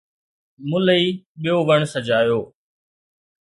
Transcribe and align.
ملئي 0.69 1.05
ٻيو 1.41 1.57
وڻ 1.67 1.79
سجايو 1.93 2.39